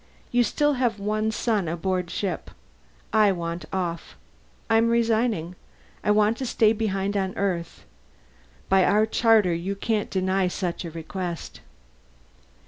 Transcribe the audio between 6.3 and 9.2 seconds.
to stay behind on Earth. By our